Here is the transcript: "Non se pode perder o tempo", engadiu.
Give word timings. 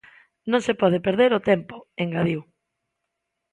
"Non 0.51 0.61
se 0.65 0.73
pode 0.81 0.99
perder 1.07 1.31
o 1.37 1.43
tempo", 1.49 1.75
engadiu. 2.03 2.41